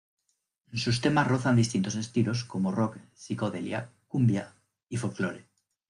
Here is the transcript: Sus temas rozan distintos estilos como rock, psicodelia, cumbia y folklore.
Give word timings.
Sus 0.73 0.99
temas 0.99 1.27
rozan 1.27 1.57
distintos 1.57 1.93
estilos 1.93 2.43
como 2.43 2.71
rock, 2.71 2.97
psicodelia, 3.13 3.91
cumbia 4.07 4.55
y 4.89 4.97
folklore. 4.97 5.45